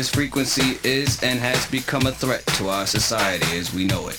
This 0.00 0.08
frequency 0.08 0.78
is 0.82 1.22
and 1.22 1.38
has 1.40 1.66
become 1.66 2.06
a 2.06 2.10
threat 2.10 2.46
to 2.56 2.70
our 2.70 2.86
society 2.86 3.58
as 3.58 3.74
we 3.74 3.84
know 3.84 4.08
it. 4.08 4.18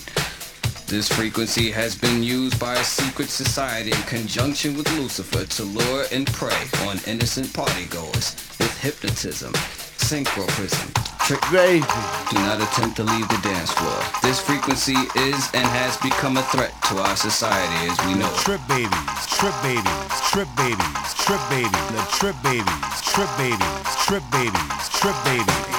This 0.85 1.09
frequency 1.09 1.71
has 1.71 1.95
been 1.95 2.21
used 2.21 2.59
by 2.59 2.75
a 2.75 2.83
secret 2.83 3.29
society 3.29 3.89
in 3.89 4.01
conjunction 4.03 4.77
with 4.77 4.85
Lucifer 4.95 5.43
to 5.43 5.63
lure 5.63 6.05
and 6.11 6.27
prey 6.27 6.67
on 6.85 6.99
innocent 7.07 7.47
partygoers 7.47 8.37
with 8.59 8.77
hypnotism, 8.77 9.53
synchroprism. 9.97 10.93
Crazy. 11.49 11.81
Do 12.29 12.37
not 12.45 12.61
attempt 12.61 12.97
to 12.97 13.03
leave 13.03 13.27
the 13.29 13.39
dance 13.41 13.71
floor. 13.71 13.97
This 14.21 14.39
frequency 14.39 14.99
is 15.15 15.49
and 15.55 15.65
has 15.65 15.97
become 15.97 16.37
a 16.37 16.43
threat 16.53 16.75
to 16.89 16.97
our 16.99 17.15
society 17.15 17.89
as 17.89 17.97
we 18.05 18.13
know 18.13 18.29
it. 18.29 18.37
Trip 18.37 18.61
babies, 18.67 19.25
trip 19.33 19.55
babies, 19.63 20.21
trip 20.29 20.49
babies, 20.57 21.09
trip 21.17 21.41
babies, 21.49 22.05
trip 22.13 22.35
babies, 22.43 23.01
trip 23.01 23.31
babies, 23.39 23.95
trip 24.05 24.23
babies, 24.29 24.89
trip 24.99 25.15
babies. 25.23 25.70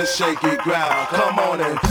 to 0.00 0.06
shake 0.06 0.42
it 0.44 0.58
ground. 0.60 1.08
Come 1.08 1.38
on 1.38 1.60
and 1.60 1.89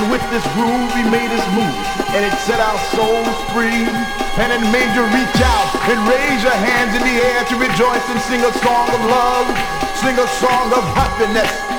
And 0.00 0.10
with 0.10 0.24
this 0.30 0.42
groove, 0.56 0.88
we 0.96 1.04
made 1.10 1.28
his 1.28 1.44
move. 1.52 1.76
And 2.16 2.24
it 2.24 2.32
set 2.48 2.58
our 2.58 2.78
souls 2.96 3.36
free. 3.52 3.84
And 4.40 4.48
it 4.48 4.64
made 4.72 4.88
you 4.96 5.04
reach 5.04 5.40
out 5.44 5.68
and 5.92 6.08
raise 6.08 6.42
your 6.42 6.56
hands 6.56 6.96
in 6.96 7.02
the 7.02 7.20
air 7.20 7.44
to 7.44 7.56
rejoice 7.56 8.08
and 8.08 8.18
sing 8.22 8.40
a 8.40 8.52
song 8.64 8.88
of 8.88 9.00
love. 9.04 9.46
Sing 10.00 10.16
a 10.18 10.26
song 10.40 10.72
of 10.72 10.84
happiness. 10.96 11.69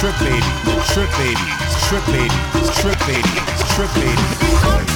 Trip 0.00 0.18
baby, 0.18 0.40
trip 0.86 1.10
baby, 1.18 1.36
trip 1.84 2.06
baby, 2.06 2.30
trip 2.72 2.98
baby, 3.06 3.28
trip 3.74 3.94
baby. 3.94 4.89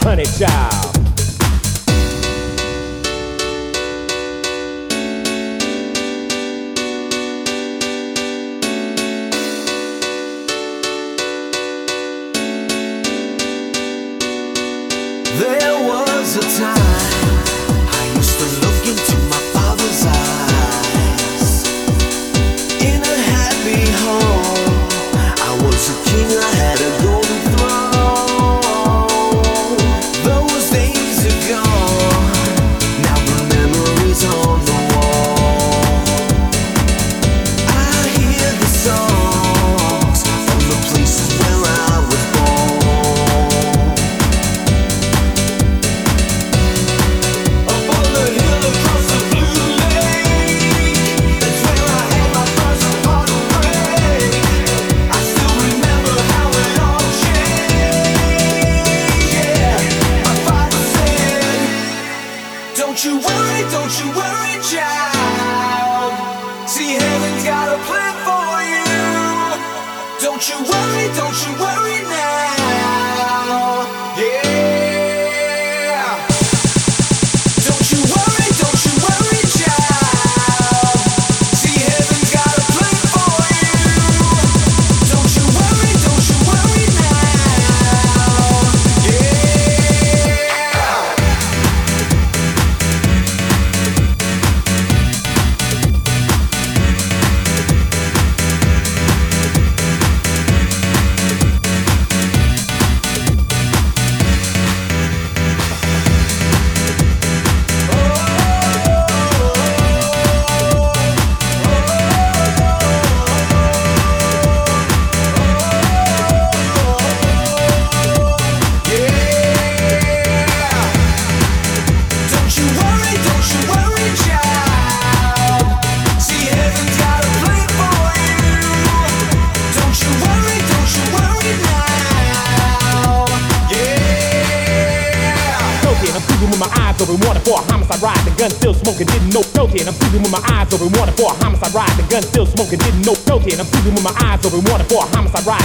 honey 0.00 0.24
child. 0.24 1.11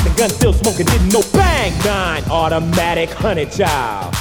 The 0.04 0.14
gun 0.18 0.30
still 0.30 0.54
smoking, 0.54 0.86
didn't 0.86 1.14
know 1.14 1.24
bang 1.34 1.74
nine 1.86 2.24
automatic 2.30 3.10
honey 3.10 3.46
child. 3.46 4.14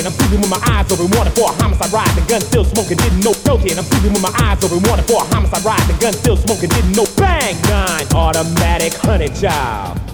and 0.00 0.08
I'm 0.08 0.14
feeling 0.14 0.40
with 0.40 0.50
my 0.50 0.60
eyes 0.72 0.90
open, 0.90 1.10
wanted 1.16 1.34
for 1.34 1.52
a 1.52 1.54
homicide 1.60 1.92
ride. 1.92 2.08
The 2.16 2.24
gun 2.26 2.40
still 2.40 2.64
smoking, 2.64 2.96
didn't 2.96 3.20
know 3.20 3.34
guilty 3.44 3.70
and 3.70 3.78
I'm 3.78 3.84
feeling 3.84 4.12
with 4.14 4.22
my 4.22 4.32
eyes 4.40 4.64
open, 4.64 4.82
wanted 4.88 5.04
for 5.04 5.20
a 5.22 5.26
homicide 5.28 5.64
ride. 5.64 5.84
The 5.86 5.96
gun 6.00 6.12
still 6.12 6.36
smoking, 6.36 6.70
didn't 6.70 6.96
know 6.96 7.06
bang 7.16 7.60
nine 7.68 8.06
automatic 8.14 8.94
honey, 8.94 9.28
job. 9.28 10.09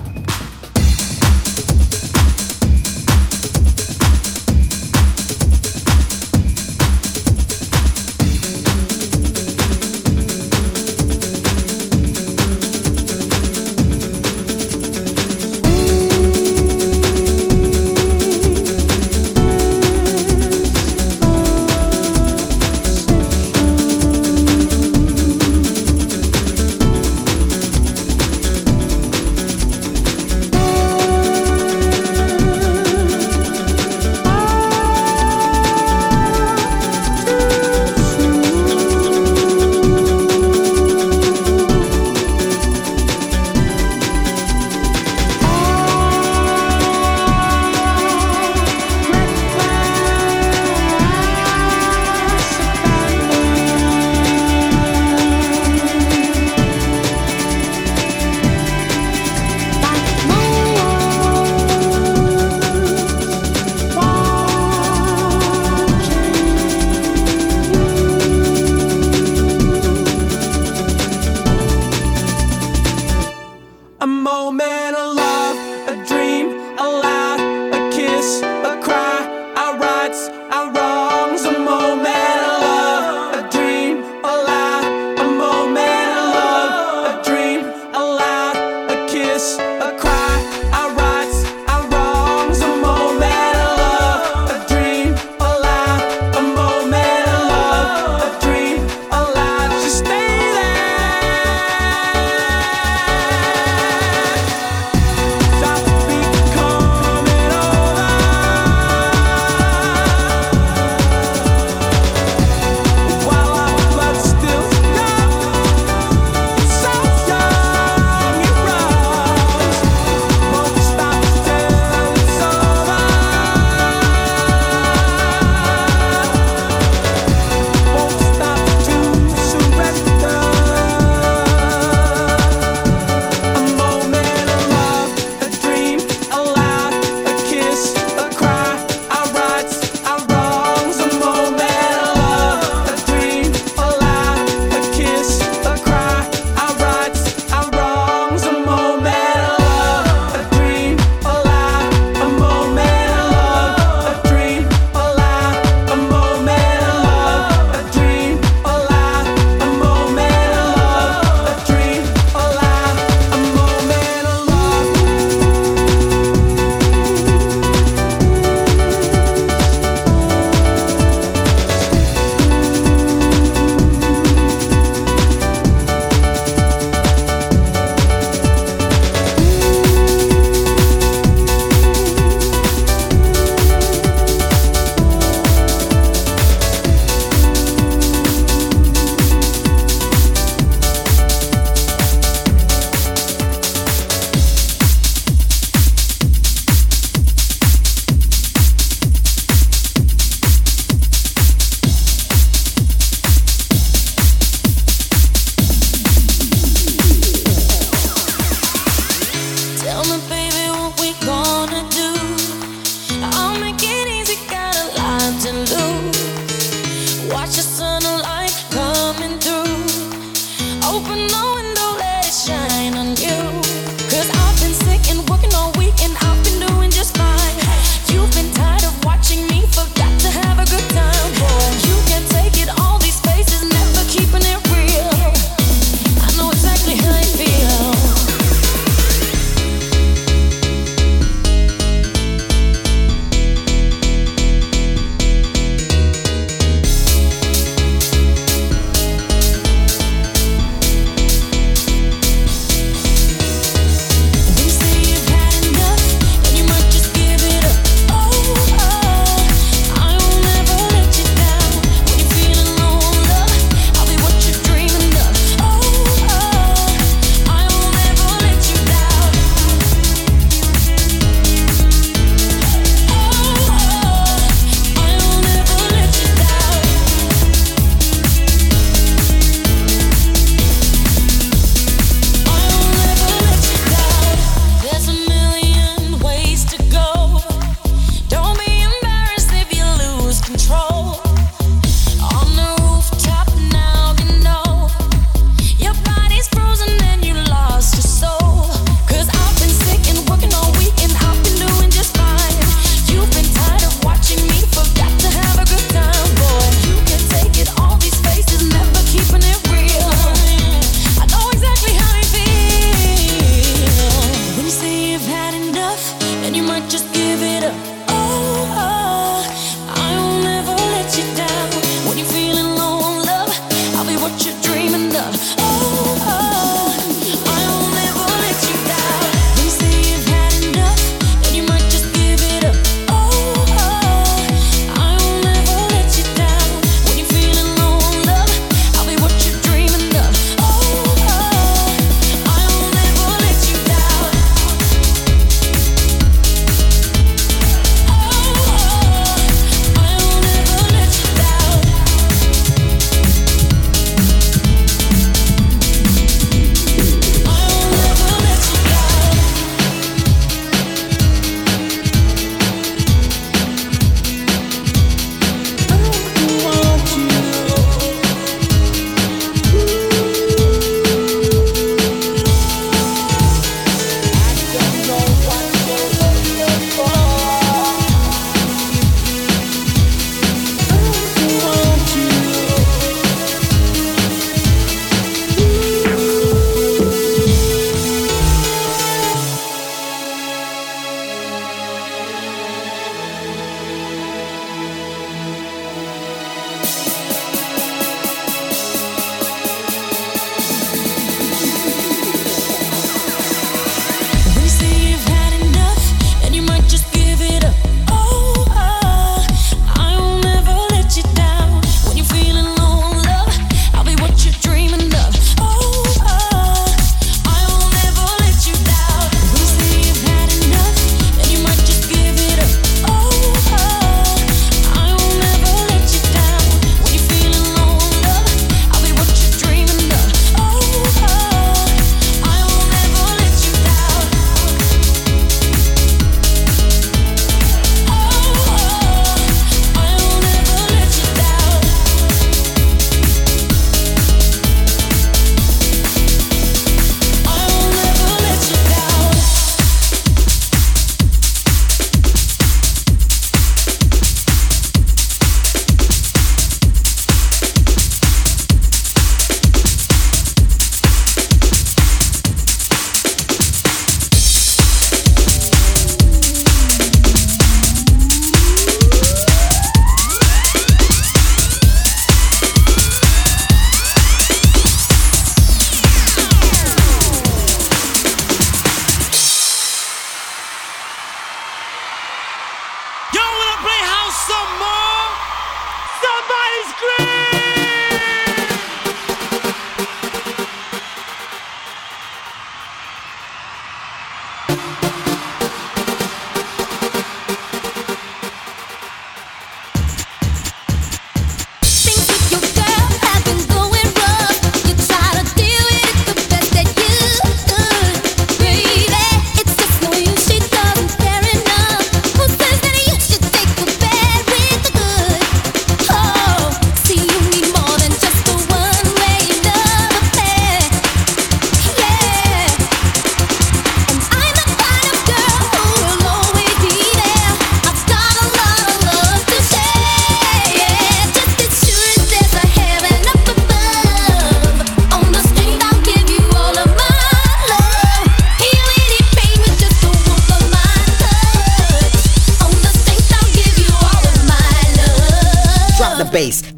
Bass. 546.36 546.75